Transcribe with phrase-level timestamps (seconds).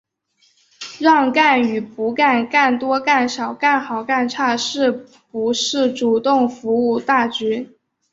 [0.97, 4.89] 让干与不干、干多干少、干好干差、是
[5.29, 7.77] 不是主动服务大局、